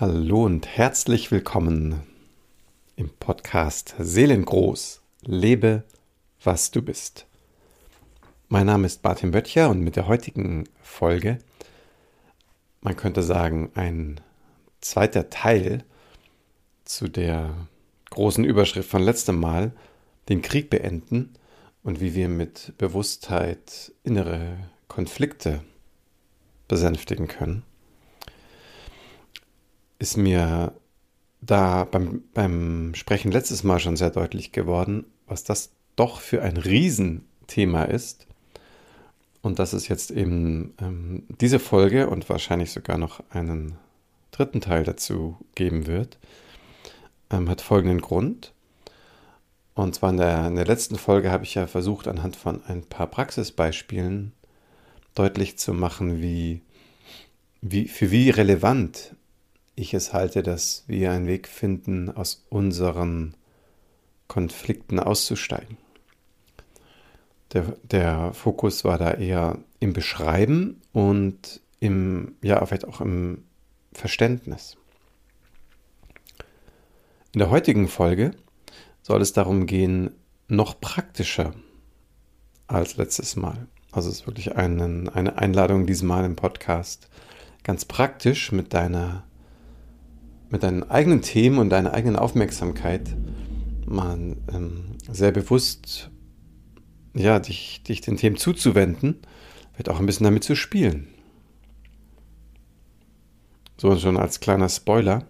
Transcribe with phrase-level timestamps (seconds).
[0.00, 2.04] Hallo und herzlich willkommen
[2.94, 5.02] im Podcast Seelengroß.
[5.22, 5.82] Lebe,
[6.44, 7.26] was du bist.
[8.46, 11.40] Mein Name ist Martin Böttcher und mit der heutigen Folge,
[12.80, 14.20] man könnte sagen, ein
[14.80, 15.82] zweiter Teil
[16.84, 17.66] zu der
[18.10, 19.72] großen Überschrift von letztem Mal,
[20.28, 21.32] den Krieg beenden
[21.82, 25.64] und wie wir mit Bewusstheit innere Konflikte
[26.68, 27.64] besänftigen können
[29.98, 30.72] ist mir
[31.40, 36.56] da beim, beim Sprechen letztes Mal schon sehr deutlich geworden, was das doch für ein
[36.56, 38.26] Riesenthema ist.
[39.40, 43.76] Und dass es jetzt eben ähm, diese Folge und wahrscheinlich sogar noch einen
[44.32, 46.18] dritten Teil dazu geben wird,
[47.30, 48.52] ähm, hat folgenden Grund.
[49.74, 52.82] Und zwar in der, in der letzten Folge habe ich ja versucht, anhand von ein
[52.82, 54.32] paar Praxisbeispielen
[55.14, 56.62] deutlich zu machen, wie,
[57.60, 59.14] wie, für wie relevant
[59.78, 63.34] ich es halte, dass wir einen Weg finden, aus unseren
[64.26, 65.76] Konflikten auszusteigen.
[67.52, 73.44] Der, der Fokus war da eher im Beschreiben und im, ja, vielleicht auch im
[73.92, 74.76] Verständnis.
[77.32, 78.32] In der heutigen Folge
[79.02, 80.10] soll es darum gehen,
[80.48, 81.54] noch praktischer
[82.66, 83.68] als letztes Mal.
[83.92, 87.08] Also es ist wirklich einen, eine Einladung diesmal im Podcast,
[87.62, 89.27] ganz praktisch mit deiner
[90.50, 93.14] mit deinen eigenen Themen und deiner eigenen Aufmerksamkeit
[93.86, 96.10] mal ähm, sehr bewusst
[97.14, 99.20] ja, dich, dich den Themen zuzuwenden,
[99.76, 101.08] wird auch ein bisschen damit zu spielen.
[103.76, 105.26] So schon als kleiner Spoiler.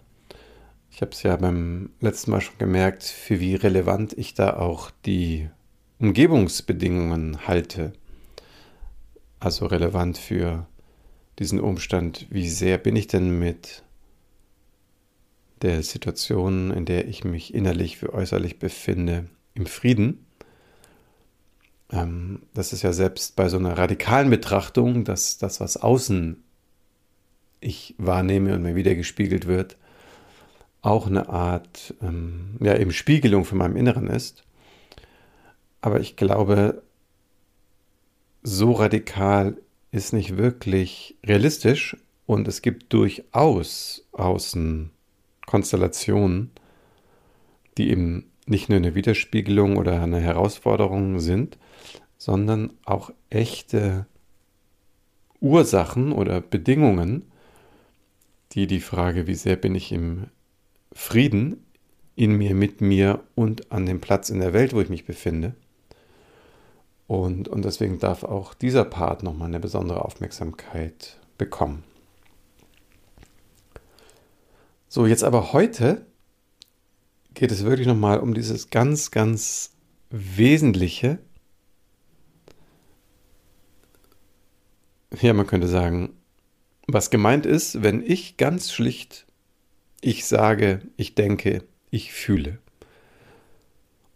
[0.91, 4.91] Ich habe es ja beim letzten Mal schon gemerkt, für wie relevant ich da auch
[5.05, 5.49] die
[5.99, 7.93] Umgebungsbedingungen halte.
[9.39, 10.67] Also relevant für
[11.39, 13.85] diesen Umstand, wie sehr bin ich denn mit
[15.63, 20.27] der Situation, in der ich mich innerlich wie äußerlich befinde, im Frieden.
[21.91, 26.43] Ähm, das ist ja selbst bei so einer radikalen Betrachtung, dass das, was außen
[27.61, 29.77] ich wahrnehme und mir wieder gespiegelt wird,
[30.81, 34.45] auch eine Art ähm, ja, eben Spiegelung von meinem Inneren ist.
[35.81, 36.83] Aber ich glaube,
[38.43, 39.57] so radikal
[39.91, 44.91] ist nicht wirklich realistisch und es gibt durchaus außen
[45.49, 46.51] Konstellationen,
[47.79, 51.57] die eben nicht nur eine Widerspiegelung oder eine Herausforderung sind,
[52.19, 54.07] sondern auch echte
[55.41, 57.25] Ursachen oder Bedingungen,
[58.53, 60.27] die die Frage, wie sehr bin ich im
[60.93, 61.65] Frieden
[62.15, 65.55] in mir, mit mir und an dem Platz in der Welt, wo ich mich befinde.
[67.07, 71.85] Und, und deswegen darf auch dieser Part nochmal eine besondere Aufmerksamkeit bekommen.
[74.91, 76.07] So, jetzt aber heute
[77.35, 79.75] geht es wirklich nochmal um dieses ganz, ganz
[80.09, 81.19] Wesentliche.
[85.21, 86.15] Ja, man könnte sagen,
[86.87, 89.27] was gemeint ist, wenn ich ganz schlicht,
[90.01, 92.59] ich sage, ich denke, ich fühle.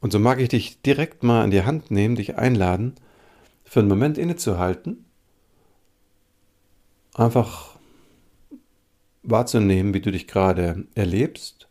[0.00, 2.94] Und so mag ich dich direkt mal an die Hand nehmen, dich einladen,
[3.62, 5.05] für einen Moment innezuhalten,
[7.12, 7.72] einfach
[9.22, 11.69] wahrzunehmen, wie du dich gerade erlebst.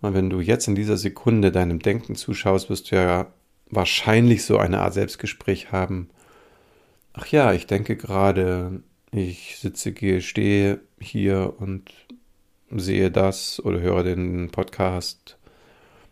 [0.00, 3.32] Und wenn du jetzt in dieser Sekunde deinem Denken zuschaust, wirst du ja
[3.70, 6.10] wahrscheinlich so eine Art Selbstgespräch haben.
[7.14, 11.90] Ach ja, ich denke gerade, ich sitze, gehe, stehe hier und
[12.70, 15.38] sehe das oder höre den Podcast.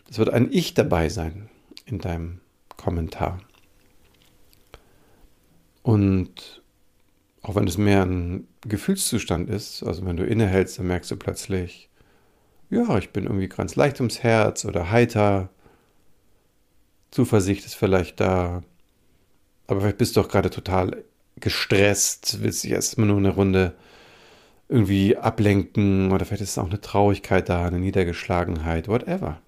[0.09, 1.49] Es wird ein Ich dabei sein
[1.85, 2.41] in deinem
[2.77, 3.41] Kommentar.
[5.83, 6.63] Und
[7.43, 11.88] auch wenn es mehr ein Gefühlszustand ist, also wenn du innehältst, dann merkst du plötzlich,
[12.69, 15.48] ja, ich bin irgendwie ganz leicht ums Herz oder heiter,
[17.10, 18.62] Zuversicht ist vielleicht da,
[19.66, 21.04] aber vielleicht bist du auch gerade total
[21.37, 23.75] gestresst, willst dich erstmal nur eine Runde
[24.69, 29.41] irgendwie ablenken oder vielleicht ist auch eine Traurigkeit da, eine Niedergeschlagenheit, whatever.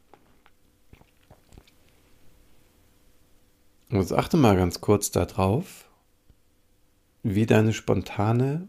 [3.91, 5.89] Und jetzt achte mal ganz kurz darauf,
[7.23, 8.69] wie deine spontane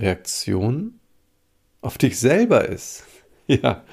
[0.00, 1.00] Reaktion
[1.80, 3.04] auf dich selber ist.
[3.46, 3.84] ja.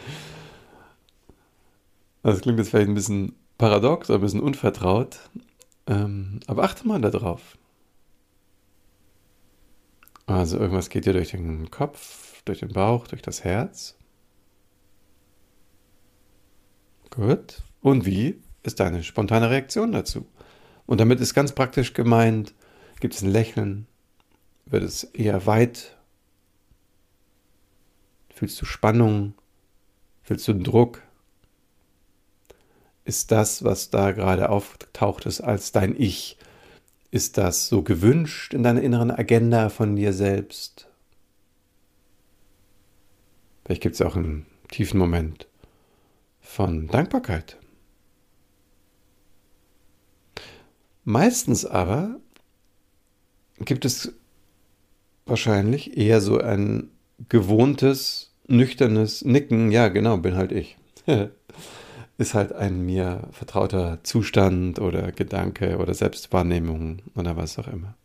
[2.24, 5.20] Das klingt jetzt vielleicht ein bisschen paradox oder ein bisschen unvertraut,
[5.88, 7.58] ähm, aber achte mal darauf.
[10.26, 13.98] Also irgendwas geht dir durch den Kopf, durch den Bauch, durch das Herz.
[17.10, 17.62] Gut.
[17.82, 20.26] Und wie ist deine spontane Reaktion dazu?
[20.86, 22.54] Und damit ist ganz praktisch gemeint,
[23.00, 23.88] gibt es ein Lächeln,
[24.72, 25.98] wird es eher weit
[28.42, 29.36] Fühlst du Spannung?
[30.24, 31.04] Fühlst du Druck?
[33.06, 36.40] Ist das, was da gerade auftaucht, ist als dein Ich?
[37.12, 40.88] Ist das so gewünscht in deiner inneren Agenda von dir selbst?
[43.64, 45.46] Vielleicht gibt es auch einen tiefen Moment
[46.40, 47.60] von Dankbarkeit.
[51.04, 52.20] Meistens aber
[53.60, 54.16] gibt es
[55.26, 56.90] wahrscheinlich eher so ein
[57.30, 59.72] gewohntes, nüchternes Nicken.
[59.72, 60.78] Ja, genau, bin halt ich.
[62.18, 67.96] Ist halt ein mir vertrauter Zustand oder Gedanke oder Selbstwahrnehmung oder was auch immer.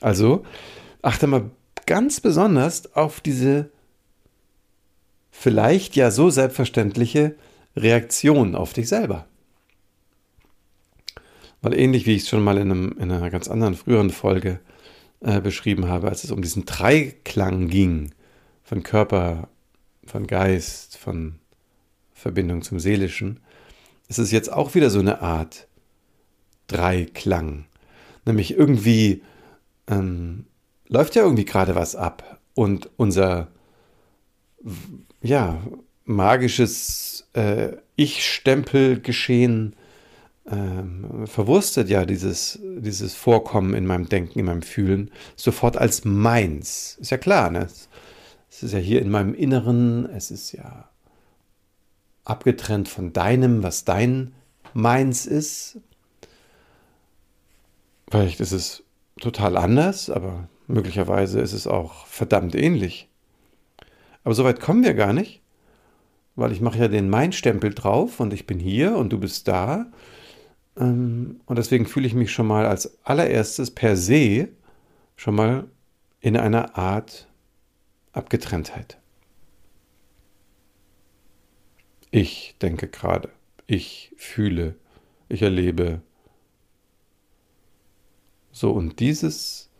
[0.00, 0.44] Also
[1.00, 1.50] achte mal
[1.86, 3.70] ganz besonders auf diese
[5.30, 7.34] vielleicht ja so selbstverständliche
[7.76, 9.26] Reaktion auf dich selber.
[11.62, 14.60] Weil ähnlich wie ich es schon mal in, einem, in, einer ganz anderen früheren Folge
[15.22, 18.10] äh, beschrieben habe, als es um diesen Dreiklang ging,
[18.62, 19.48] von Körper,
[20.04, 21.36] von Geist, von
[22.12, 23.40] Verbindung zum Seelischen,
[24.08, 25.66] ist es jetzt auch wieder so eine Art
[26.66, 27.66] Dreiklang.
[28.24, 29.22] Nämlich irgendwie
[29.88, 30.46] ähm,
[30.88, 33.48] läuft ja irgendwie gerade was ab und unser
[35.20, 35.60] ja,
[36.04, 39.76] magisches äh, Ich-Stempel-Geschehen
[40.50, 46.96] ähm, verwurstet ja dieses, dieses Vorkommen in meinem Denken, in meinem Fühlen sofort als meins.
[47.00, 47.68] Ist ja klar, ne?
[48.50, 50.88] Es ist ja hier in meinem Inneren, es ist ja
[52.24, 54.34] abgetrennt von deinem, was dein
[54.74, 55.78] meins ist.
[58.10, 58.84] Vielleicht ist es
[59.20, 63.08] total anders, aber möglicherweise ist es auch verdammt ähnlich.
[64.24, 65.40] Aber so weit kommen wir gar nicht,
[66.36, 69.86] weil ich mache ja den Mein-Stempel drauf und ich bin hier und du bist da
[70.74, 74.48] und deswegen fühle ich mich schon mal als allererstes per se
[75.16, 75.68] schon mal
[76.20, 77.28] in einer Art
[78.12, 78.98] Abgetrenntheit.
[82.10, 83.30] Ich denke gerade,
[83.66, 84.76] ich fühle,
[85.28, 86.02] ich erlebe.
[88.50, 89.70] So, und dieses,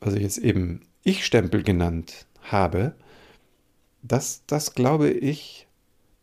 [0.00, 2.94] was ich jetzt eben Ich-Stempel genannt habe,
[4.02, 5.65] das, das glaube ich,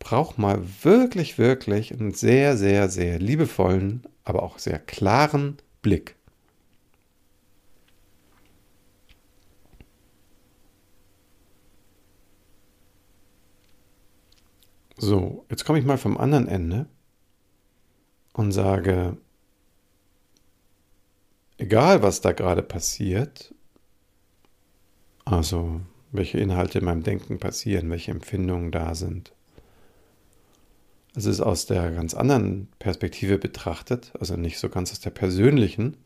[0.04, 6.16] braucht mal wirklich, wirklich einen sehr, sehr, sehr liebevollen, aber auch sehr klaren Blick.
[14.98, 16.86] So, jetzt komme ich mal vom anderen Ende
[18.34, 19.18] und sage,
[21.58, 23.54] egal was da gerade passiert,
[25.26, 29.34] also welche Inhalte in meinem Denken passieren, welche Empfindungen da sind,
[31.16, 35.98] es ist aus der ganz anderen Perspektive betrachtet, also nicht so ganz aus der persönlichen,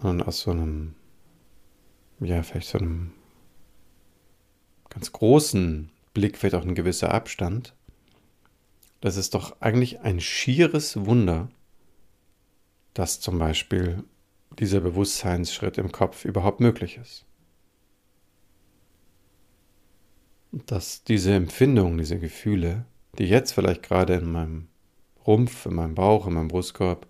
[0.00, 0.94] sondern aus so einem,
[2.20, 3.12] ja, vielleicht so einem
[4.90, 7.74] ganz großen Blick, vielleicht auch ein gewisser Abstand.
[9.00, 11.48] Das ist doch eigentlich ein schieres Wunder,
[12.94, 14.04] dass zum Beispiel
[14.58, 17.27] dieser Bewusstseinsschritt im Kopf überhaupt möglich ist.
[20.52, 22.84] Dass diese Empfindungen, diese Gefühle,
[23.18, 24.68] die jetzt vielleicht gerade in meinem
[25.26, 27.06] Rumpf, in meinem Bauch, in meinem Brustkorb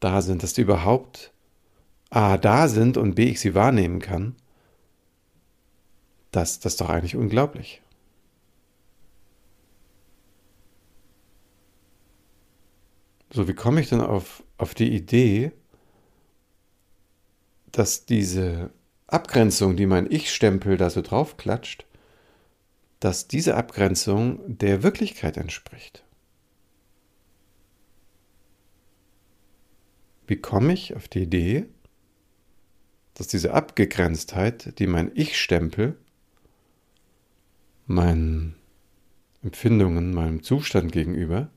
[0.00, 1.32] da sind, dass die überhaupt
[2.10, 4.36] A da sind und B ich sie wahrnehmen kann,
[6.30, 7.80] das, das ist doch eigentlich unglaublich.
[13.32, 15.52] So, wie komme ich denn auf, auf die Idee,
[17.72, 18.70] dass diese
[19.06, 21.85] Abgrenzung, die mein Ich-Stempel da so draufklatscht,
[23.00, 26.04] dass diese Abgrenzung der Wirklichkeit entspricht.
[30.26, 31.66] Wie komme ich auf die Idee,
[33.14, 35.96] dass diese Abgegrenztheit, die mein Ich-Stempel,
[37.86, 38.56] meinen
[39.42, 41.50] Empfindungen, meinem Zustand gegenüber,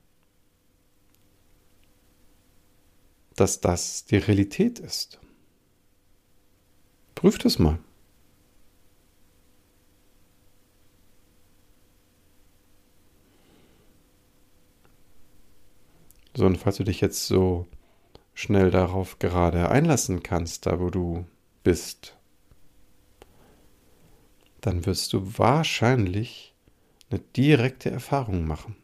[3.35, 5.19] dass das die Realität ist?
[7.15, 7.79] Prüft es mal.
[16.39, 17.67] So, und falls du dich jetzt so
[18.33, 21.25] schnell darauf gerade einlassen kannst, da wo du
[21.65, 22.15] bist,
[24.61, 26.55] dann wirst du wahrscheinlich
[27.09, 28.77] eine direkte Erfahrung machen.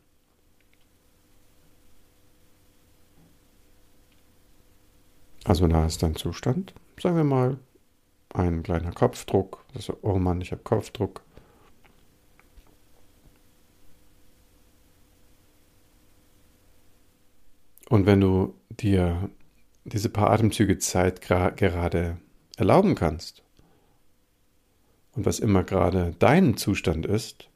[5.45, 7.57] Also da ist dein Zustand, sagen wir mal,
[8.33, 11.24] ein kleiner Kopfdruck, also, oh Mann, ich habe Kopfdruck.
[17.89, 19.29] Und wenn du dir
[19.83, 22.17] diese paar Atemzüge Zeit gerade
[22.57, 23.45] erlauben kannst,
[25.15, 27.49] und was immer gerade dein Zustand ist.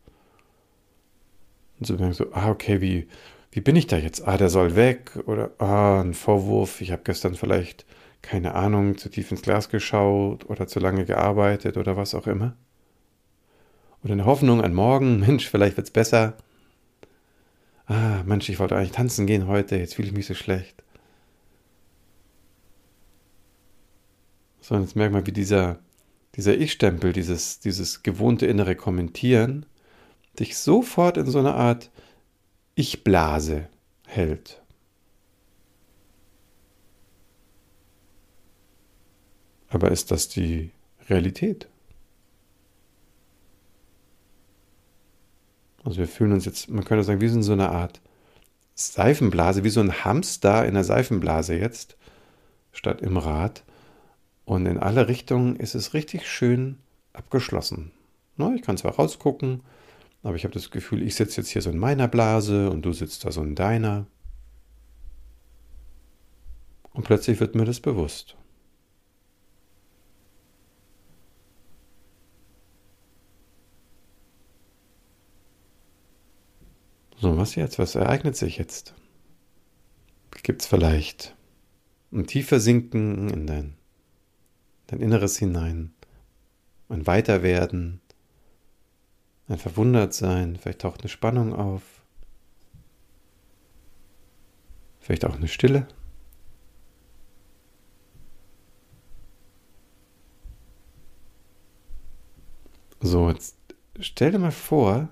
[1.79, 3.07] Und zu merken so, ah, okay, wie,
[3.51, 4.27] wie bin ich da jetzt?
[4.27, 7.86] Ah, der soll weg oder ah, ein Vorwurf, ich habe gestern vielleicht,
[8.21, 12.55] keine Ahnung, zu tief ins Glas geschaut oder zu lange gearbeitet oder was auch immer.
[14.03, 16.38] Oder eine Hoffnung an morgen, Mensch, vielleicht wird's besser.
[17.89, 20.84] Ah, Mensch, ich wollte eigentlich tanzen gehen heute, jetzt fühle ich mich so schlecht.
[24.62, 25.79] So, und jetzt merk mal, wie dieser,
[26.36, 29.65] dieser Ich-Stempel, dieses, dieses gewohnte innere Kommentieren,
[30.39, 31.89] dich sofort in so eine Art
[32.75, 33.67] Ich-Blase
[34.05, 34.62] hält.
[39.69, 40.72] Aber ist das die
[41.10, 41.67] Realität?
[45.89, 48.00] Also wir fühlen uns jetzt, man könnte sagen, wie in so einer Art
[48.75, 51.98] Seifenblase, wie so ein Hamster in der Seifenblase jetzt,
[52.72, 53.63] statt im Rad.
[54.46, 56.77] Und in alle Richtungen ist es richtig schön
[57.12, 57.91] abgeschlossen.
[58.55, 59.63] Ich kann zwar rausgucken,
[60.22, 62.93] aber ich habe das Gefühl, ich sitze jetzt hier so in meiner Blase und du
[62.93, 64.05] sitzt da so in deiner.
[66.93, 68.38] Und plötzlich wird mir das bewusst.
[77.22, 77.80] So, was jetzt?
[77.80, 78.94] Was ereignet sich jetzt?
[80.42, 81.36] Gibt es vielleicht
[82.14, 83.76] ein tiefer Sinken in dein,
[84.88, 85.94] dein Inneres hinein,
[86.88, 88.00] ein Weiterwerden,
[89.50, 91.82] ein Verwundertsein, vielleicht taucht eine Spannung auf,
[95.02, 95.90] vielleicht auch eine Stille.
[103.02, 103.58] So, jetzt
[104.00, 105.10] stell dir mal vor,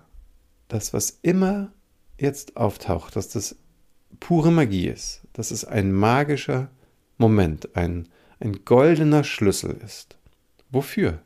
[0.69, 1.73] dass was immer
[2.19, 3.55] jetzt auftaucht, dass das
[4.19, 6.69] pure Magie ist, dass es ein magischer
[7.17, 8.07] Moment, ein,
[8.39, 10.17] ein goldener Schlüssel ist.
[10.69, 11.21] Wofür?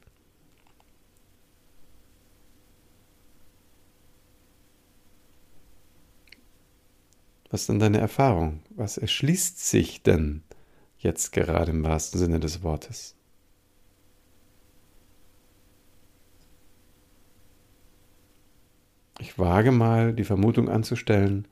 [7.49, 8.61] Was ist denn deine Erfahrung?
[8.69, 10.43] Was erschließt sich denn
[10.97, 13.15] jetzt gerade im wahrsten Sinne des Wortes?
[19.21, 21.47] Ich wage mal die Vermutung anzustellen,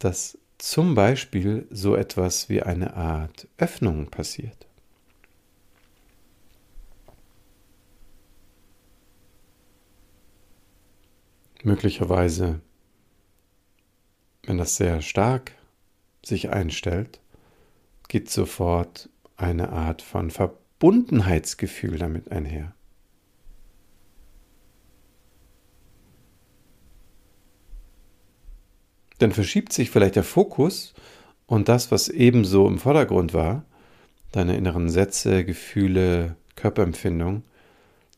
[0.00, 4.66] dass zum Beispiel so etwas wie eine Art Öffnung passiert.
[11.62, 12.60] Möglicherweise,
[14.42, 15.52] wenn das sehr stark
[16.24, 17.20] sich einstellt,
[18.08, 22.74] geht sofort eine Art von Verbundenheitsgefühl damit einher.
[29.18, 30.94] Dann verschiebt sich vielleicht der Fokus
[31.46, 33.64] und das, was ebenso im Vordergrund war,
[34.32, 37.44] deine inneren Sätze, Gefühle, Körperempfindung,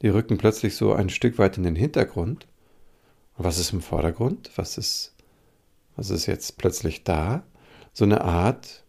[0.02, 2.46] die rücken plötzlich so ein Stück weit in den Hintergrund.
[3.36, 4.50] Und was ist im Vordergrund?
[4.56, 5.14] Was ist,
[5.96, 7.42] was ist jetzt plötzlich da?
[7.92, 8.84] So eine Art,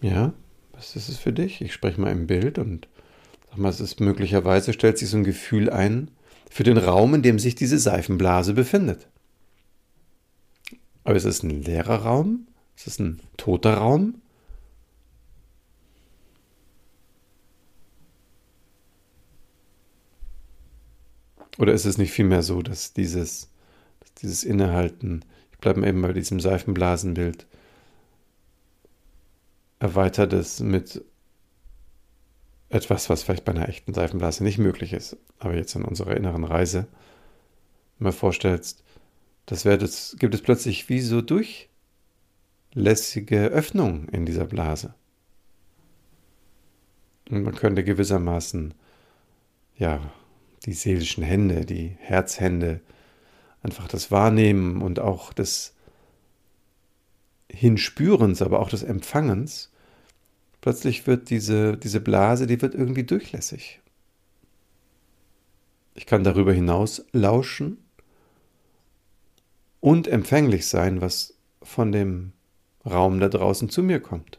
[0.00, 0.32] ja,
[0.72, 1.60] was ist es für dich?
[1.60, 2.88] Ich spreche mal im Bild und
[3.48, 6.10] sag mal, es ist möglicherweise, stellt sich so ein Gefühl ein,
[6.54, 9.08] für den Raum, in dem sich diese Seifenblase befindet.
[11.02, 12.46] Aber ist es ein leerer Raum?
[12.76, 14.22] Ist es ein toter Raum?
[21.58, 23.50] Oder ist es nicht vielmehr so, dass dieses,
[23.98, 27.48] dass dieses Innehalten, ich bleibe eben bei diesem Seifenblasenbild,
[29.80, 31.04] erweitert es mit
[32.74, 36.42] etwas, was vielleicht bei einer echten Seifenblase nicht möglich ist, aber jetzt in unserer inneren
[36.44, 36.88] Reise
[37.98, 38.82] mal vorstellst,
[39.46, 41.22] das, wäre das gibt es plötzlich wie so
[42.72, 44.94] durchlässige Öffnungen in dieser Blase.
[47.30, 48.74] Und man könnte gewissermaßen,
[49.76, 50.00] ja,
[50.66, 52.80] die seelischen Hände, die Herzhände,
[53.62, 55.76] einfach das Wahrnehmen und auch des
[57.50, 59.70] Hinspürens, aber auch des Empfangens
[60.64, 63.82] Plötzlich wird diese, diese Blase, die wird irgendwie durchlässig.
[65.92, 67.84] Ich kann darüber hinaus lauschen
[69.80, 72.32] und empfänglich sein, was von dem
[72.86, 74.38] Raum da draußen zu mir kommt.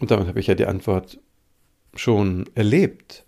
[0.00, 1.20] Und damit habe ich ja die Antwort
[1.94, 3.24] schon erlebt.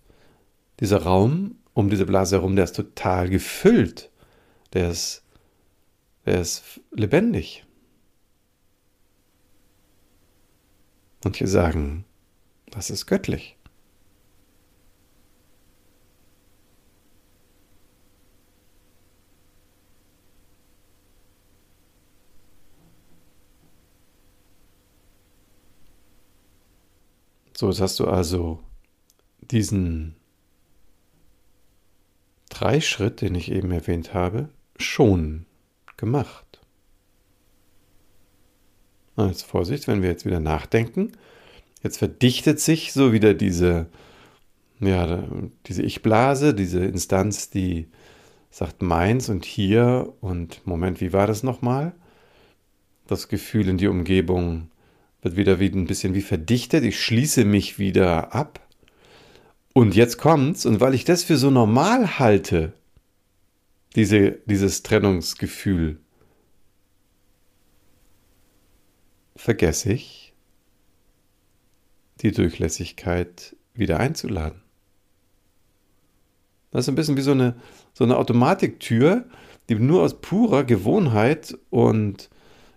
[0.81, 4.11] Dieser Raum um diese Blase herum, der ist total gefüllt.
[4.73, 5.22] Der ist
[6.25, 7.65] er ist lebendig.
[11.23, 12.05] Manche sagen,
[12.71, 13.57] das ist göttlich.
[27.55, 28.59] So, jetzt hast du also
[29.39, 30.15] diesen
[32.49, 35.45] Dreischritt, den ich eben erwähnt habe, schon
[35.97, 36.61] gemacht.
[39.17, 41.11] Jetzt Vorsicht, wenn wir jetzt wieder nachdenken.
[41.83, 43.87] Jetzt verdichtet sich so wieder diese,
[44.79, 45.23] ja,
[45.67, 47.87] diese Ich-Blase, diese Instanz, die
[48.49, 51.93] sagt meins und hier und Moment, wie war das nochmal?
[53.07, 54.69] Das Gefühl in die Umgebung
[55.21, 56.83] wird wieder wie ein bisschen wie verdichtet.
[56.83, 58.59] Ich schließe mich wieder ab.
[59.73, 62.73] Und jetzt kommt's, und weil ich das für so normal halte,
[63.95, 65.99] diese, dieses Trennungsgefühl,
[69.35, 70.33] vergesse ich,
[72.21, 74.61] die Durchlässigkeit wieder einzuladen.
[76.71, 77.55] Das ist ein bisschen wie so eine,
[77.93, 79.25] so eine Automatiktür,
[79.69, 82.29] die nur aus purer Gewohnheit und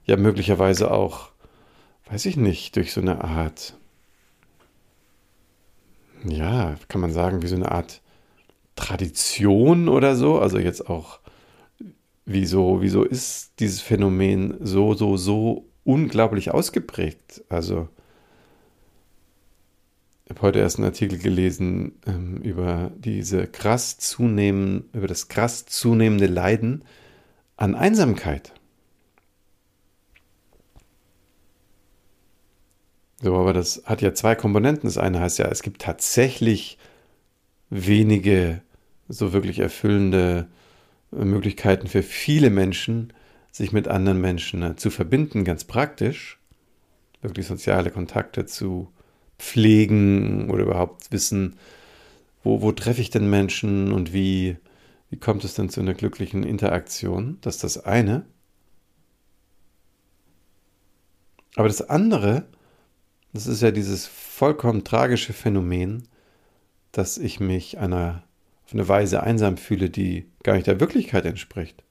[0.05, 1.31] ja möglicherweise auch,
[2.07, 3.77] weiß ich nicht, durch so eine Art,
[6.25, 8.03] ja, kann man sagen, wie so eine Art
[8.77, 11.19] Tradition oder so, also jetzt auch,
[12.25, 17.43] wieso, wieso ist dieses Phänomen so, so, so unglaublich ausgeprägt?
[17.49, 17.89] Also,
[20.25, 25.67] ich habe heute erst einen Artikel gelesen ähm, über diese krass zunehmen, über das krass
[25.67, 26.85] zunehmende Leiden
[27.57, 28.53] an Einsamkeit.
[33.23, 34.89] So, aber das hat ja zwei Komponenten.
[34.89, 36.77] Das eine heißt ja, es gibt tatsächlich
[37.71, 38.63] wenige
[39.09, 40.49] so wirklich erfüllende
[41.13, 43.13] äh, Möglichkeiten für viele Menschen,
[43.53, 46.39] sich mit anderen Menschen äh, zu verbinden, ganz praktisch,
[47.23, 48.93] wirklich soziale Kontakte zu
[49.39, 51.57] pflegen oder überhaupt wissen,
[52.43, 54.57] wo, wo treffe ich denn Menschen und wie,
[55.11, 57.39] wie kommt es denn zu einer glücklichen Interaktion.
[57.41, 58.25] Das ist das eine.
[61.57, 62.47] Aber das andere
[63.37, 66.09] das ist ja dieses vollkommen tragische Phänomen,
[66.91, 68.23] dass ich mich einer,
[68.67, 71.83] auf eine Weise einsam fühle, die gar nicht der Wirklichkeit entspricht.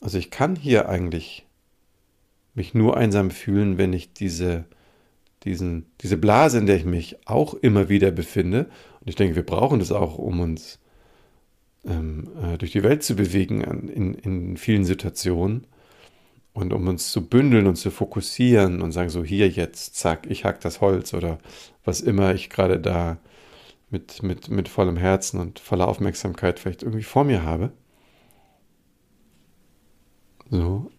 [0.00, 1.46] Also ich kann hier eigentlich
[2.54, 4.66] mich nur einsam fühlen, wenn ich diese,
[5.44, 8.66] diesen, diese Blase, in der ich mich auch immer wieder befinde,
[9.00, 10.78] und ich denke, wir brauchen das auch, um uns
[11.86, 15.66] ähm, äh, durch die Welt zu bewegen in, in vielen Situationen,
[16.54, 20.44] und um uns zu bündeln und zu fokussieren und sagen, so hier jetzt, zack, ich
[20.44, 21.38] hack das Holz oder
[21.84, 23.18] was immer ich gerade da
[23.90, 27.72] mit, mit, mit vollem Herzen und voller Aufmerksamkeit vielleicht irgendwie vor mir habe.
[30.50, 30.90] So.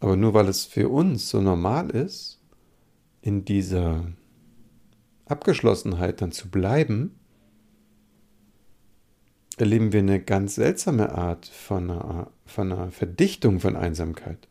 [0.00, 2.40] Aber nur weil es für uns so normal ist,
[3.20, 4.06] in dieser
[5.26, 7.18] Abgeschlossenheit dann zu bleiben,
[9.58, 14.48] erleben wir eine ganz seltsame Art von einer, von einer Verdichtung von Einsamkeit.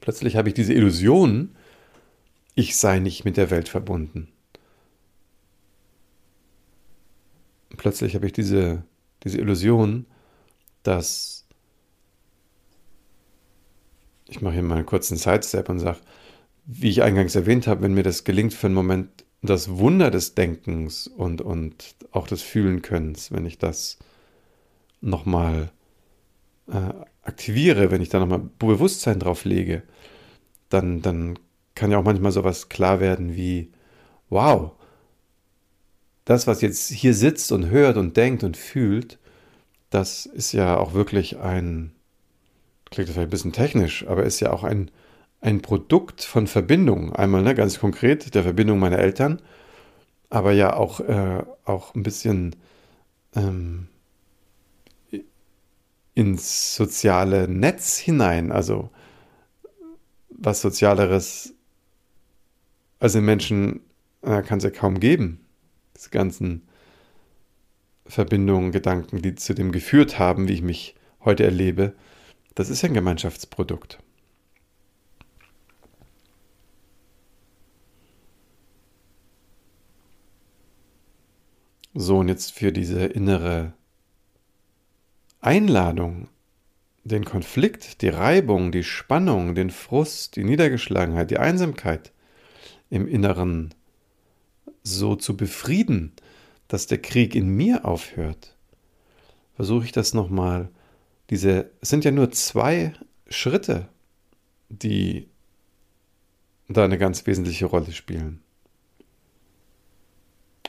[0.00, 1.56] Plötzlich habe ich diese Illusion,
[2.54, 4.28] ich sei nicht mit der Welt verbunden.
[7.80, 8.84] Plötzlich habe ich diese,
[9.24, 10.04] diese Illusion,
[10.82, 11.46] dass
[14.28, 15.96] ich mache hier mal einen kurzen Sidestep und sage,
[16.66, 20.34] wie ich eingangs erwähnt habe, wenn mir das gelingt für einen Moment, das Wunder des
[20.34, 23.96] Denkens und, und auch des Fühlenkönnens, wenn ich das
[25.00, 25.72] nochmal
[26.68, 29.84] äh, aktiviere, wenn ich da nochmal Bewusstsein drauf lege,
[30.68, 31.38] dann, dann
[31.74, 33.72] kann ja auch manchmal sowas klar werden wie,
[34.28, 34.72] wow,
[36.24, 39.18] das, was jetzt hier sitzt und hört und denkt und fühlt,
[39.90, 41.92] das ist ja auch wirklich ein,
[42.90, 44.90] klingt vielleicht ein bisschen technisch, aber ist ja auch ein,
[45.40, 47.12] ein Produkt von Verbindung.
[47.12, 49.40] Einmal ne, ganz konkret der Verbindung meiner Eltern,
[50.28, 52.56] aber ja auch, äh, auch ein bisschen
[53.34, 53.88] ähm,
[56.14, 58.52] ins soziale Netz hinein.
[58.52, 58.90] Also
[60.28, 61.54] was Sozialeres
[62.98, 63.80] als den Menschen
[64.22, 65.40] äh, kann es ja kaum geben.
[66.00, 66.62] Diese ganzen
[68.06, 71.92] Verbindungen, Gedanken, die zu dem geführt haben, wie ich mich heute erlebe,
[72.54, 73.98] das ist ja ein Gemeinschaftsprodukt.
[81.92, 83.74] So, und jetzt für diese innere
[85.42, 86.28] Einladung,
[87.04, 92.10] den Konflikt, die Reibung, die Spannung, den Frust, die Niedergeschlagenheit, die Einsamkeit
[92.88, 93.74] im Inneren
[94.82, 96.12] so zu befrieden,
[96.68, 98.56] dass der Krieg in mir aufhört,
[99.54, 100.68] versuche ich das nochmal.
[101.30, 102.92] Diese, es sind ja nur zwei
[103.28, 103.88] Schritte,
[104.68, 105.28] die
[106.68, 108.40] da eine ganz wesentliche Rolle spielen.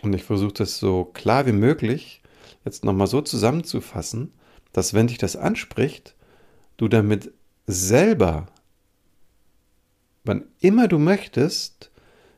[0.01, 2.21] Und ich versuche das so klar wie möglich
[2.65, 4.33] jetzt nochmal so zusammenzufassen,
[4.73, 6.15] dass wenn dich das anspricht,
[6.77, 7.31] du damit
[7.67, 8.47] selber
[10.23, 11.90] wann immer du möchtest,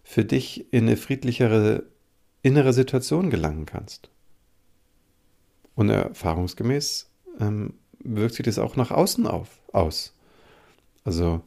[0.04, 1.84] für dich in eine friedlichere
[2.42, 4.10] innere Situation gelangen kannst.
[5.76, 10.14] Und erfahrungsgemäß ähm, wirkt sich das auch nach außen auf, aus.
[11.04, 11.42] Also,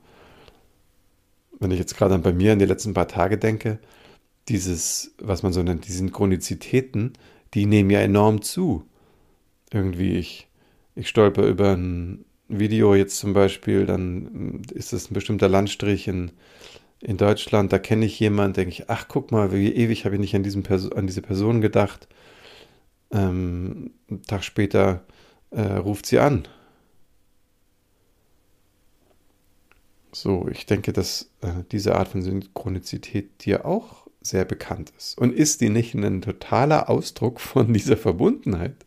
[1.59, 3.79] wenn ich jetzt gerade bei mir in die letzten paar Tage denke,
[4.49, 7.13] dieses, was man so nennt, die Synchronizitäten,
[7.55, 8.85] die nehmen ja enorm zu.
[9.73, 10.49] Irgendwie, ich,
[10.95, 16.33] ich stolper über ein Video jetzt zum Beispiel, dann ist es ein bestimmter Landstrich in,
[17.01, 20.21] in Deutschland, da kenne ich jemanden, denke ich, ach guck mal, wie ewig habe ich
[20.21, 22.09] nicht an, diesem Perso an diese Person gedacht.
[23.11, 25.05] Ähm, einen Tag später
[25.51, 26.49] äh, ruft sie an.
[30.13, 35.19] So, ich denke, dass äh, diese Art von Synchronizität dir auch sehr bekannt ist.
[35.19, 38.87] Und ist die nicht ein totaler Ausdruck von dieser Verbundenheit?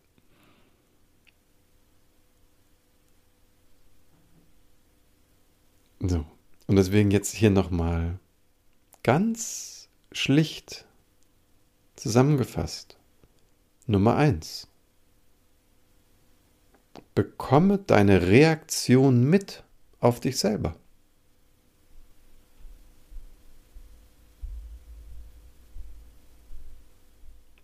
[6.02, 6.26] So,
[6.70, 8.20] und deswegen jetzt hier nochmal
[9.02, 10.86] ganz schlicht
[11.96, 12.96] zusammengefasst.
[13.88, 14.68] Nummer eins:
[17.16, 19.64] Bekomme deine Reaktion mit
[20.00, 20.76] auf dich selber.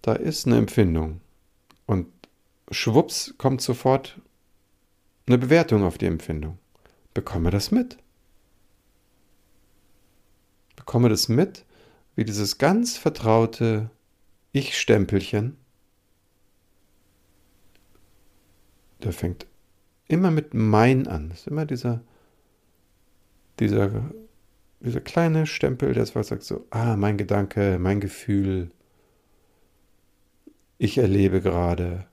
[0.02, 1.22] Da ist eine Empfindung
[1.86, 2.08] und
[2.72, 4.20] schwupps kommt sofort
[5.28, 6.58] eine Bewertung auf die Empfindung.
[7.14, 8.00] Bekomme das mit
[10.86, 11.66] bekomme das mit,
[12.16, 13.90] wie dieses ganz vertraute
[14.52, 15.58] Ich-Stempelchen,
[19.04, 19.48] der fängt
[20.08, 21.30] immer mit mein an.
[21.30, 22.02] Das ist immer dieser,
[23.60, 24.12] dieser,
[24.80, 28.70] dieser kleine Stempel, der sagt so, ah, mein Gedanke, mein Gefühl,
[30.78, 32.06] ich erlebe gerade.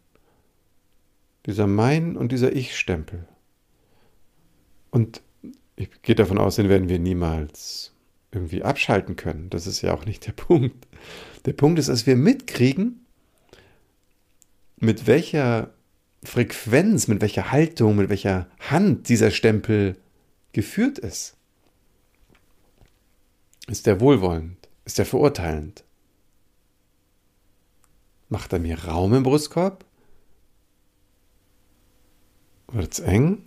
[1.44, 3.26] Dieser Mein und dieser Ich-Stempel.
[4.90, 5.20] Und
[5.74, 7.91] ich gehe davon aus, den werden wir niemals
[8.32, 9.50] irgendwie abschalten können.
[9.50, 10.88] Das ist ja auch nicht der Punkt.
[11.44, 13.04] Der Punkt ist, dass wir mitkriegen,
[14.76, 15.72] mit welcher
[16.24, 19.96] Frequenz, mit welcher Haltung, mit welcher Hand dieser Stempel
[20.52, 21.36] geführt ist.
[23.68, 24.68] Ist der wohlwollend?
[24.84, 25.84] Ist er verurteilend?
[28.28, 29.84] Macht er mir Raum im Brustkorb?
[32.72, 33.44] Wird es eng?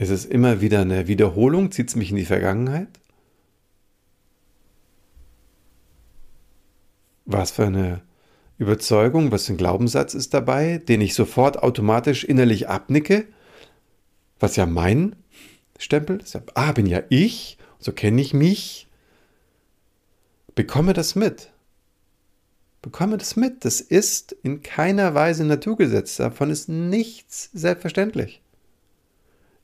[0.00, 1.70] Ist es immer wieder eine Wiederholung?
[1.72, 2.88] Zieht es mich in die Vergangenheit?
[7.26, 8.00] Was für eine
[8.56, 13.26] Überzeugung, was für ein Glaubenssatz ist dabei, den ich sofort automatisch innerlich abnicke?
[14.38, 15.16] Was ja mein
[15.78, 16.34] Stempel ist.
[16.54, 18.88] Ah, bin ja ich, so kenne ich mich.
[20.54, 21.52] Bekomme das mit.
[22.80, 23.66] Bekomme das mit.
[23.66, 26.16] Das ist in keiner Weise Naturgesetz.
[26.16, 28.40] Davon ist nichts selbstverständlich.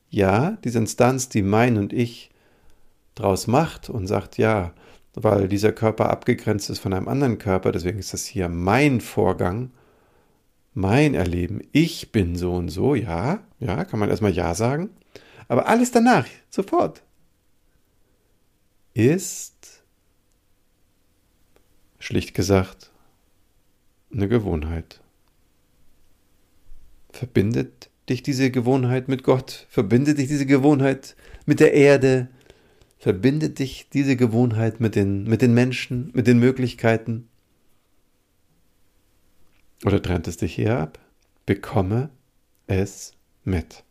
[0.09, 2.31] Ja, diese Instanz, die mein und ich
[3.15, 4.73] draus macht und sagt, ja,
[5.13, 9.71] weil dieser Körper abgegrenzt ist von einem anderen Körper, deswegen ist das hier mein Vorgang,
[10.73, 14.91] mein Erleben, ich bin so und so, ja, ja, kann man erstmal ja sagen,
[15.47, 17.01] aber alles danach, sofort,
[18.93, 19.83] ist,
[21.99, 22.91] schlicht gesagt,
[24.11, 25.01] eine Gewohnheit.
[27.11, 31.15] Verbindet dich diese Gewohnheit mit Gott, verbindet dich diese Gewohnheit
[31.45, 32.29] mit der Erde,
[32.97, 37.27] verbindet dich diese Gewohnheit mit den, mit den Menschen, mit den Möglichkeiten.
[39.85, 40.99] Oder trennt es dich hier ab?
[41.45, 42.09] Bekomme
[42.65, 43.83] es mit.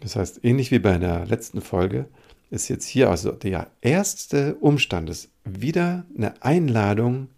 [0.00, 2.08] Das heißt, ähnlich wie bei der letzten Folge,
[2.50, 7.28] ist jetzt hier also der erste Umstand, ist wieder eine Einladung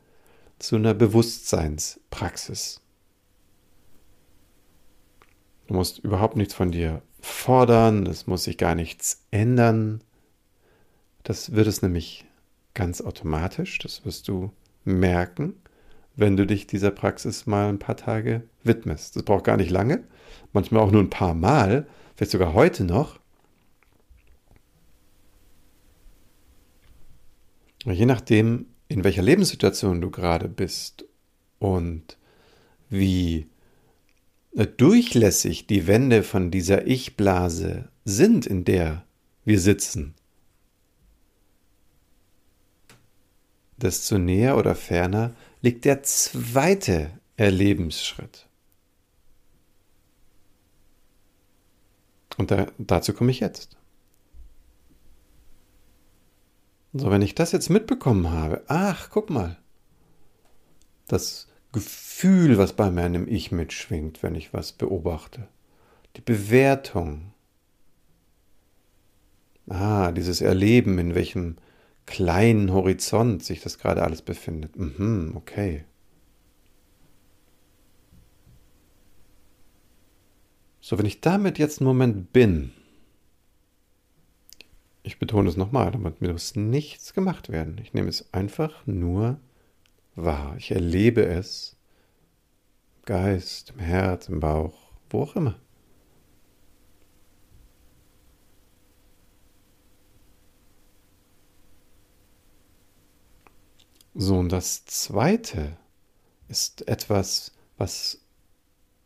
[0.66, 2.81] zu einer Bewusstseinspraxis.
[5.66, 10.03] Du musst überhaupt nichts von dir fordern, es muss sich gar nichts ändern.
[11.22, 12.27] Das wird es nämlich
[12.74, 14.53] ganz automatisch, das wirst du
[14.85, 15.55] merken,
[16.16, 19.16] wenn du dich dieser Praxis mal ein paar Tage widmest.
[19.16, 20.05] Das braucht gar nicht lange,
[20.53, 23.18] manchmal auch nur ein paar Mal, vielleicht sogar heute noch.
[27.85, 31.05] Je nachdem, in welcher Lebenssituation du gerade bist
[31.59, 32.18] und
[32.90, 33.49] wie
[34.77, 39.05] durchlässig die Wände von dieser Ich-Blase sind, in der
[39.44, 40.14] wir sitzen,
[43.77, 48.49] desto näher oder ferner liegt der zweite Erlebensschritt.
[52.37, 53.77] Und da, dazu komme ich jetzt.
[56.96, 59.59] So, wenn ich das jetzt mitbekommen habe, ach, guck mal,
[61.09, 65.48] das Gefühl, was bei meinem Ich mitschwingt, wenn ich was beobachte.
[66.16, 67.33] Die Bewertung.
[69.68, 71.57] Ah, dieses Erleben, in welchem
[72.07, 74.76] kleinen Horizont sich das gerade alles befindet.
[74.76, 75.85] Mhm, okay.
[80.80, 82.70] So, wenn ich damit jetzt einen Moment bin,
[85.04, 87.78] ich betone es nochmal, damit muss nichts gemacht werden.
[87.82, 89.38] Ich nehme es einfach nur
[90.16, 90.56] wahr.
[90.58, 91.76] Ich erlebe es
[92.96, 95.56] im Geist, im Herz, im Bauch, wo auch immer.
[104.14, 105.76] So, und das Zweite
[106.48, 108.20] ist etwas, was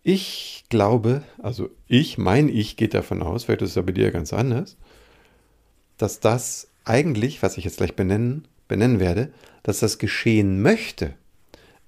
[0.03, 4.11] ich glaube, also ich, mein Ich geht davon aus, vielleicht ist es ja bei dir
[4.11, 4.77] ganz anders,
[5.99, 9.31] dass das eigentlich, was ich jetzt gleich benennen, benennen werde,
[9.63, 11.15] dass das geschehen möchte.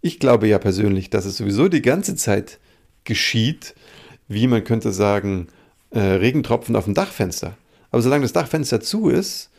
[0.02, 2.58] Ich glaube ja persönlich, dass es sowieso die ganze Zeit
[3.04, 3.74] geschieht,
[4.28, 5.48] wie man könnte sagen,
[5.90, 7.56] äh, Regentropfen auf dem Dachfenster.
[7.90, 9.50] Aber solange das Dachfenster zu ist,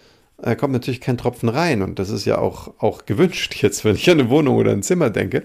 [0.41, 1.81] äh, kommt natürlich kein Tropfen rein.
[1.81, 4.83] Und das ist ja auch, auch gewünscht jetzt, wenn ich an eine Wohnung oder ein
[4.83, 5.43] Zimmer denke.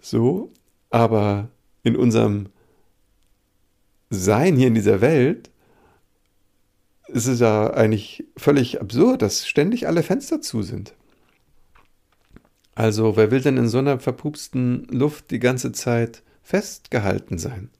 [0.00, 0.50] So,
[0.90, 1.48] aber
[1.82, 2.46] in unserem
[4.10, 5.50] Sein hier in dieser Welt
[7.08, 10.94] ist es ja eigentlich völlig absurd, dass ständig alle Fenster zu sind.
[12.74, 17.70] Also, wer will denn in so einer verpupsten Luft die ganze Zeit festgehalten sein?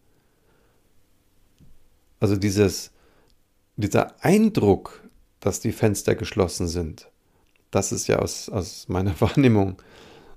[2.20, 2.90] Also dieses,
[3.76, 7.08] dieser Eindruck, dass die Fenster geschlossen sind,
[7.70, 9.80] das ist ja aus, aus meiner Wahrnehmung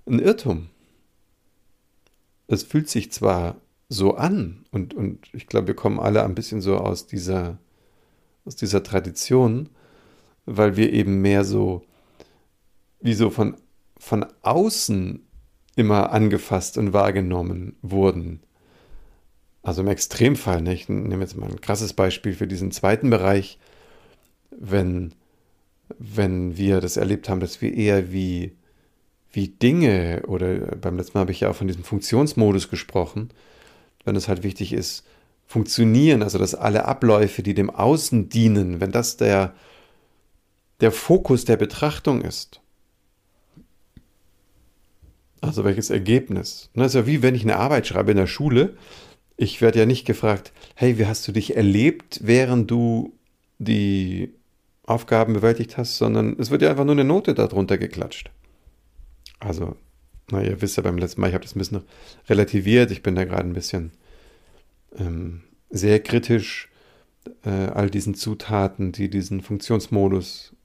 [0.05, 0.69] ein Irrtum
[2.51, 3.55] es fühlt sich zwar
[3.87, 7.57] so an und, und ich glaube, wir kommen alle ein bisschen so aus dieser,
[8.45, 9.69] aus dieser Tradition,
[10.45, 11.83] weil wir eben mehr so,
[12.99, 13.55] wie so von,
[13.97, 15.21] von außen
[15.75, 18.41] immer angefasst und wahrgenommen wurden.
[19.63, 20.73] Also im Extremfall, ne?
[20.73, 23.59] ich nehme jetzt mal ein krasses Beispiel für diesen zweiten Bereich,
[24.49, 25.13] wenn,
[25.99, 28.55] wenn wir das erlebt haben, dass wir eher wie
[29.33, 33.29] wie Dinge oder beim letzten Mal habe ich ja auch von diesem Funktionsmodus gesprochen,
[34.03, 35.05] wenn es halt wichtig ist,
[35.51, 39.53] funktionieren, also dass alle Abläufe, die dem Außen dienen, wenn das der,
[40.79, 42.61] der Fokus der Betrachtung ist.
[45.41, 46.69] Also welches Ergebnis?
[46.73, 48.77] Das ist ja wie wenn ich eine Arbeit schreibe in der Schule.
[49.35, 53.13] Ich werde ja nicht gefragt, hey, wie hast du dich erlebt, während du
[53.59, 54.33] die
[54.83, 58.29] Aufgaben bewältigt hast, sondern es wird ja einfach nur eine Note darunter geklatscht.
[59.39, 59.75] Also,
[60.31, 61.83] na, ihr wisst ja beim letzten Mal, ich habe das ein bisschen
[62.29, 62.91] relativiert.
[62.91, 63.91] Ich bin da gerade ein bisschen
[64.97, 66.69] ähm, sehr kritisch
[67.45, 70.55] äh, all diesen Zutaten, die diesen Funktionsmodus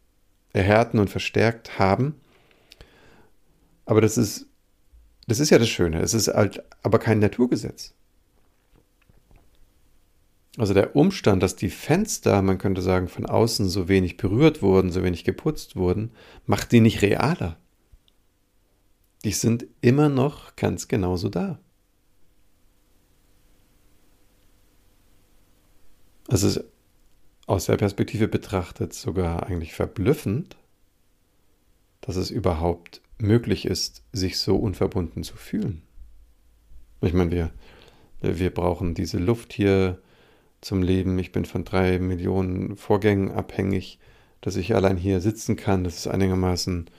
[0.52, 2.14] erhärten und verstärkt haben.
[3.84, 4.46] Aber das ist,
[5.26, 6.00] das ist ja das Schöne.
[6.00, 7.94] Es ist halt aber kein Naturgesetz.
[10.58, 14.90] Also der Umstand, dass die Fenster, man könnte sagen, von außen so wenig berührt wurden,
[14.90, 16.12] so wenig geputzt wurden,
[16.46, 17.58] macht die nicht realer
[19.26, 21.58] die sind immer noch ganz genauso da.
[26.28, 26.60] Also
[27.46, 30.56] aus der Perspektive betrachtet sogar eigentlich verblüffend,
[32.00, 35.82] dass es überhaupt möglich ist, sich so unverbunden zu fühlen.
[37.00, 37.50] Ich meine, wir,
[38.20, 39.98] wir brauchen diese Luft hier
[40.60, 41.18] zum Leben.
[41.18, 43.98] Ich bin von drei Millionen Vorgängen abhängig,
[44.40, 45.84] dass ich allein hier sitzen kann.
[45.84, 46.90] Das ist einigermaßen,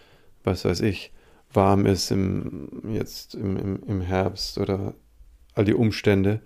[0.44, 1.12] was weiß ich,
[1.52, 4.94] warm ist im, jetzt im, im, im Herbst oder
[5.54, 6.42] all die Umstände,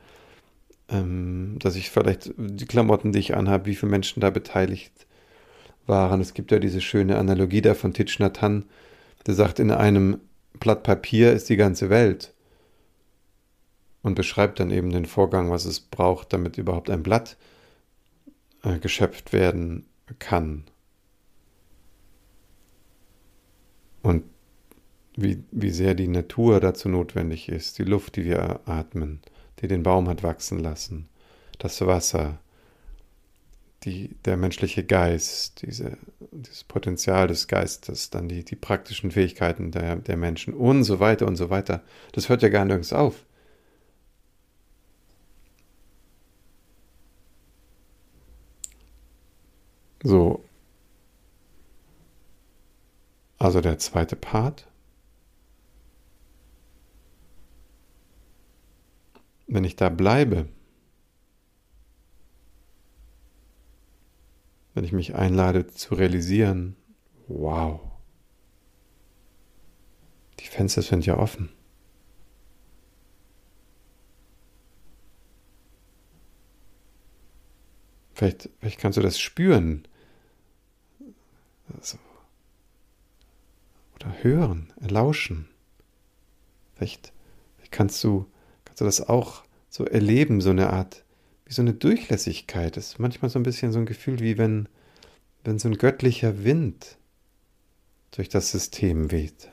[0.92, 5.08] ähm, dass ich vielleicht die Klamotten, die ich anhabe, wie viele Menschen da beteiligt
[5.88, 6.22] waren.
[6.22, 8.66] Es gibt ja diese schöne Analogie da von Titch Nathan,
[9.26, 10.20] der sagt, in einem
[10.60, 12.34] Blatt Papier ist die ganze Welt
[14.02, 17.38] und beschreibt dann eben den Vorgang, was es braucht, damit überhaupt ein Blatt
[18.64, 19.86] äh, geschöpft werden
[20.20, 20.66] kann.
[24.02, 24.24] Und
[25.16, 29.22] wie, wie sehr die Natur dazu notwendig ist, die Luft, die wir atmen,
[29.62, 31.08] die den Baum hat wachsen lassen,
[31.60, 32.40] das Wasser,
[33.84, 35.98] die, der menschliche Geist, diese,
[36.32, 41.28] dieses Potenzial des Geistes, dann die, die praktischen Fähigkeiten der, der Menschen und so weiter
[41.28, 41.82] und so weiter.
[42.12, 43.26] Das hört ja gar nirgends auf.
[50.04, 50.44] So.
[53.40, 54.68] Also der zweite Part.
[59.52, 60.48] Wenn ich da bleibe,
[64.74, 66.78] wenn ich mich einlade zu realisieren,
[67.28, 67.82] wow,
[70.40, 71.50] die Fenster sind ja offen.
[78.14, 79.86] Vielleicht, vielleicht kannst du das spüren.
[81.76, 81.98] Also,
[83.96, 85.50] oder hören, lauschen.
[86.76, 87.12] Vielleicht,
[87.58, 88.32] vielleicht kannst, du,
[88.72, 91.04] kannst du das auch so erleben, so eine Art,
[91.44, 92.78] wie so eine Durchlässigkeit.
[92.78, 94.70] Das ist manchmal so ein bisschen so ein Gefühl, wie wenn,
[95.44, 96.98] wenn so ein göttlicher Wind
[98.12, 99.52] durch das System weht.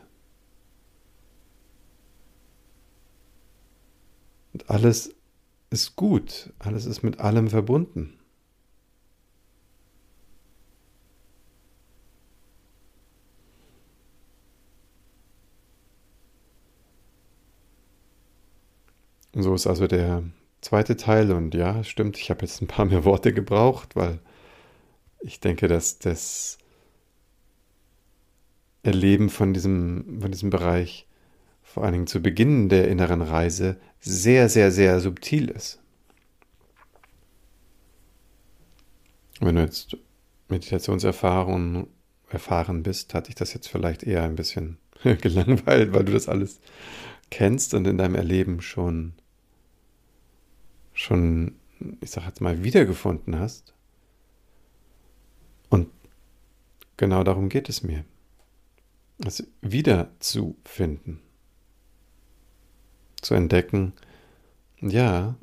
[4.52, 5.16] Und alles
[5.70, 8.17] ist gut, alles ist mit allem verbunden.
[19.42, 20.22] So ist also der
[20.60, 21.32] zweite Teil.
[21.32, 24.20] Und ja, stimmt, ich habe jetzt ein paar mehr Worte gebraucht, weil
[25.20, 26.58] ich denke, dass das
[28.82, 31.06] Erleben von diesem, von diesem Bereich
[31.62, 35.80] vor allen Dingen zu Beginn der inneren Reise sehr, sehr, sehr subtil ist.
[39.40, 39.96] Wenn du jetzt
[40.48, 41.88] Meditationserfahrungen
[42.30, 46.60] erfahren bist, hatte ich das jetzt vielleicht eher ein bisschen gelangweilt, weil du das alles
[47.30, 49.12] kennst und in deinem Erleben schon,
[50.98, 51.54] schon,
[52.00, 53.72] ich sag jetzt mal, wiedergefunden hast.
[55.68, 55.88] Und
[56.96, 58.04] genau darum geht es mir.
[59.24, 61.20] Es wiederzufinden.
[63.20, 63.92] Zu entdecken,
[64.80, 65.36] ja,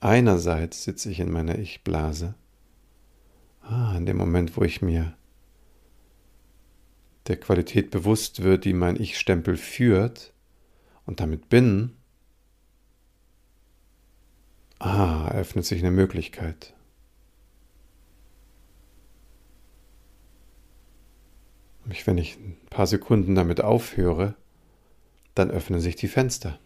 [0.00, 2.34] einerseits sitze ich in meiner Ich-Blase.
[3.62, 5.16] Ah, in dem Moment, wo ich mir
[7.26, 10.34] der Qualität bewusst wird, die mein Ich-Stempel führt,
[11.06, 11.96] und damit bin,
[14.80, 16.74] ah, eröffnet sich eine Möglichkeit.
[21.84, 24.34] Und wenn ich ein paar Sekunden damit aufhöre,
[25.34, 26.58] dann öffnen sich die Fenster.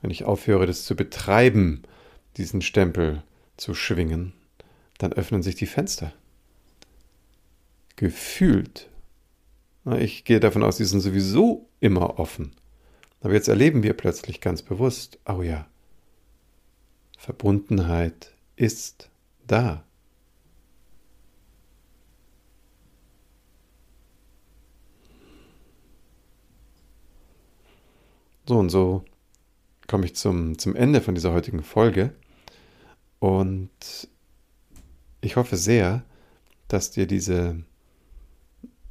[0.00, 1.82] Wenn ich aufhöre, das zu betreiben,
[2.36, 3.22] diesen Stempel
[3.56, 4.32] zu schwingen,
[4.98, 6.12] dann öffnen sich die Fenster.
[7.96, 8.90] Gefühlt
[9.92, 12.52] ich gehe davon aus, die sind sowieso immer offen.
[13.20, 15.66] Aber jetzt erleben wir plötzlich ganz bewusst, oh ja,
[17.24, 19.08] Verbundenheit ist
[19.46, 19.82] da.
[28.46, 29.06] So und so
[29.86, 32.12] komme ich zum, zum Ende von dieser heutigen Folge.
[33.20, 33.70] Und
[35.22, 36.04] ich hoffe sehr,
[36.68, 37.64] dass dir diese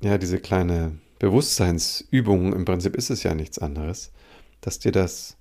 [0.02, 4.12] ja, diese kleine Bewusstseinsübung, im Prinzip ist es ja nichts anderes,
[4.60, 5.38] dass dir das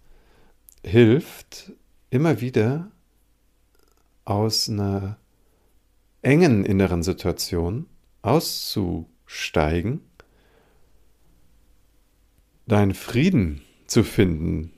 [0.84, 1.72] hilft,
[2.12, 2.92] immer wieder
[4.26, 5.16] aus einer
[6.20, 7.86] engen inneren Situation
[8.20, 10.02] auszusteigen,
[12.66, 14.72] deinen Frieden zu finden,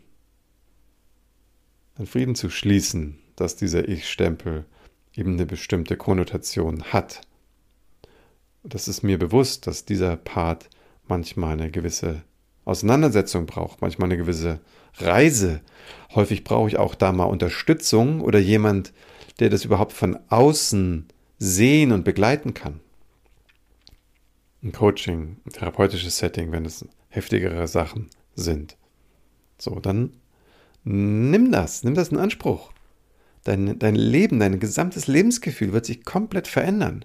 [1.96, 4.64] deinen Frieden zu schließen, dass dieser Ich-Stempel
[5.12, 7.20] eben eine bestimmte Konnotation hat.
[8.62, 10.70] Das ist mir bewusst, dass dieser Part
[11.08, 12.22] manchmal eine gewisse
[12.64, 14.60] Auseinandersetzung braucht, manchmal eine gewisse
[14.96, 15.60] Reise.
[16.14, 18.92] Häufig brauche ich auch da mal Unterstützung oder jemand,
[19.38, 21.06] der das überhaupt von außen
[21.38, 22.80] sehen und begleiten kann.
[24.62, 28.76] Ein Coaching, ein therapeutisches Setting, wenn es heftigere Sachen sind.
[29.58, 30.12] So, dann
[30.84, 32.72] nimm das, nimm das in Anspruch.
[33.44, 37.04] Dein, dein Leben, dein gesamtes Lebensgefühl wird sich komplett verändern.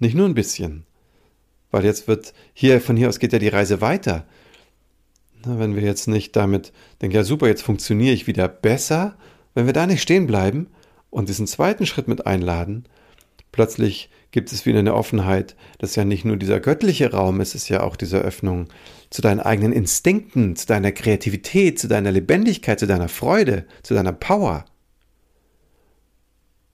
[0.00, 0.86] Nicht nur ein bisschen.
[1.70, 4.24] Weil jetzt wird hier, von hier aus geht ja die Reise weiter.
[5.44, 9.16] Na, wenn wir jetzt nicht damit denken, ja super, jetzt funktioniere ich wieder besser,
[9.54, 10.68] wenn wir da nicht stehen bleiben
[11.08, 12.84] und diesen zweiten Schritt mit einladen,
[13.52, 17.54] plötzlich gibt es wieder eine Offenheit, das ist ja nicht nur dieser göttliche Raum, es
[17.54, 18.68] ist ja auch diese Öffnung
[19.08, 24.12] zu deinen eigenen Instinkten, zu deiner Kreativität, zu deiner Lebendigkeit, zu deiner Freude, zu deiner
[24.12, 24.66] Power.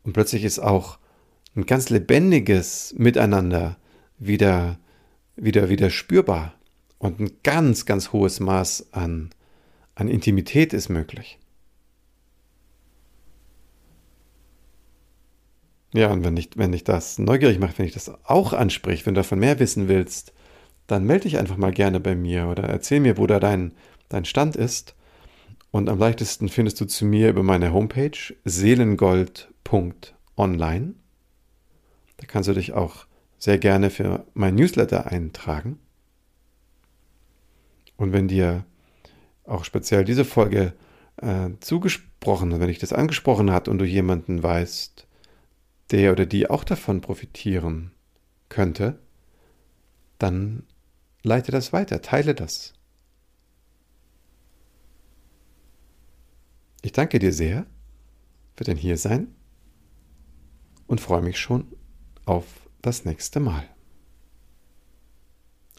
[0.03, 0.99] Und plötzlich ist auch
[1.57, 3.79] ein ganz lebendiges Miteinander
[4.19, 4.79] wieder,
[5.37, 6.55] wieder, wieder spürbar.
[6.99, 9.31] Und ein ganz, ganz hohes Maß an,
[9.95, 11.39] an Intimität ist möglich.
[15.95, 19.15] Ja, und wenn dich, wenn dich das neugierig macht, wenn ich das auch anspricht, wenn
[19.15, 20.35] du davon mehr wissen willst,
[20.87, 23.73] dann melde dich einfach mal gerne bei mir oder erzähl mir, wo da dein,
[24.09, 24.95] dein Stand ist.
[25.71, 30.95] Und am leichtesten findest du zu mir über meine Homepage seelengold.online.
[32.19, 33.07] Da kannst du dich auch
[33.39, 35.79] sehr gerne für mein Newsletter eintragen.
[37.97, 38.65] Und wenn dir
[39.45, 40.75] auch speziell diese Folge
[41.17, 45.07] äh, zugesprochen, wenn ich das angesprochen hat und du jemanden weißt,
[45.91, 47.93] der oder die auch davon profitieren
[48.49, 48.99] könnte,
[50.19, 50.65] dann
[51.23, 52.75] leite das weiter, teile das.
[56.83, 57.67] Ich danke dir sehr
[58.57, 59.35] für dein Hiersein
[60.87, 61.67] und freue mich schon
[62.25, 63.69] auf das nächste Mal.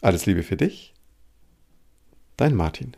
[0.02, 0.94] Alles Liebe für dich,
[2.36, 2.96] dein Martin.